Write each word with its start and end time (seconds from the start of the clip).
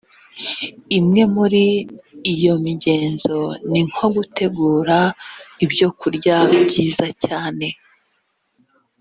imwe 0.97 1.23
muri 1.35 1.63
iyo 2.33 2.53
migenzo 2.65 3.39
ni 3.69 3.81
nko 3.87 4.05
gutegura 4.15 4.97
ibyo 5.65 5.87
kurya 5.99 6.37
byiza 6.65 7.07
cyane 7.23 7.67